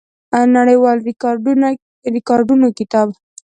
نړیوالو 0.55 1.05
ریکارډونو 2.15 2.67
کتاب 2.77 3.07